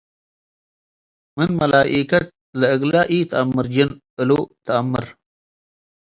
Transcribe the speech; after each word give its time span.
ምን 1.35 1.49
መላኢከት 1.59 2.27
ለእግለ 2.59 2.95
ኢተአምር 3.17 3.65
ጅን 3.73 3.89
እሉ 4.21 4.31
ተአምር 4.65 5.05